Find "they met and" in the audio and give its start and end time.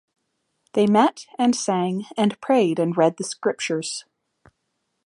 0.73-1.55